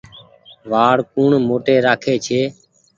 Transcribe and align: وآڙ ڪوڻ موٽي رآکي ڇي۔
وآڙ 0.71 0.97
ڪوڻ 1.13 1.31
موٽي 1.47 1.75
رآکي 1.85 2.15
ڇي۔ 2.25 2.41